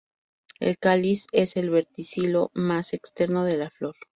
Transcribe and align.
El 0.59 0.79
cáliz 0.79 1.27
es 1.31 1.55
el 1.57 1.69
verticilo 1.69 2.49
más 2.55 2.93
externo 2.95 3.43
de 3.45 3.55
la 3.57 3.69
flor. 3.69 3.95